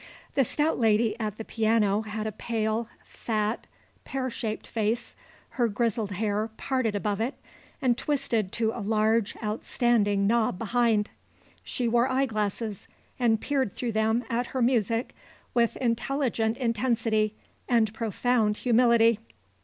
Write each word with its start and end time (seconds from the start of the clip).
The 0.33 0.43
stout 0.43 0.79
lady 0.79 1.15
at 1.19 1.37
the 1.37 1.45
piano 1.45 2.01
had 2.01 2.25
a 2.25 2.31
pale, 2.31 2.89
fat, 3.05 3.67
pear 4.03 4.31
shaped 4.31 4.65
face, 4.65 5.15
her 5.61 5.67
grizzled 5.67 6.13
hair 6.13 6.49
parted 6.57 6.95
above 6.95 7.21
it 7.21 7.35
and 7.83 7.95
twisted 7.95 8.51
to 8.53 8.71
a 8.71 8.81
large 8.81 9.35
outstanding 9.43 10.25
knob 10.25 10.57
behind. 10.57 11.11
She 11.63 11.87
wore 11.87 12.07
eyeglasses 12.09 12.87
and 13.19 13.39
peered 13.39 13.73
through 13.73 13.91
them 13.91 14.23
at 14.27 14.47
her 14.47 14.61
music 14.63 15.13
with 15.53 15.77
intelligent 15.77 16.57
intensity 16.57 17.35
and 17.69 17.93
profound 17.93 18.57
humility. 18.57 19.19